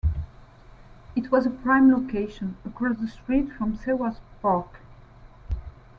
[1.15, 4.79] It was a prime location, across the street from Seward Park.